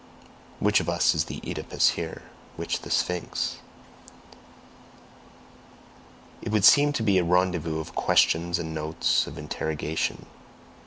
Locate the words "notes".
8.73-9.27